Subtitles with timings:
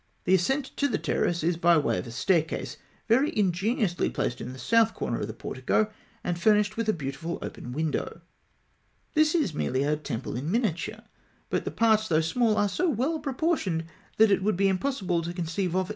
[0.23, 2.75] The ascent to the terrace is by way of a staircase,
[3.07, 5.91] very ingeniously placed in the south corner of the portico,
[6.23, 8.21] and furnished with a beautiful open window (F).
[9.13, 11.03] This is merely a temple in miniature;
[11.51, 13.85] but the parts, though small, are so well proportioned
[14.17, 15.89] that it would be impossible to conceive anything more delicate or graceful.